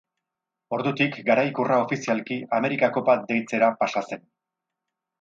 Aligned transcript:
Ordutik, 0.77 1.19
garaikurra, 1.27 1.77
ofizialki, 1.85 2.39
Amerika 2.61 2.93
Kopa 2.99 3.19
deitzera 3.33 3.73
pasa 3.85 4.07
zen. 4.09 4.29